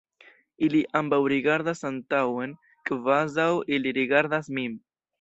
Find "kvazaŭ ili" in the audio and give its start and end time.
2.91-3.99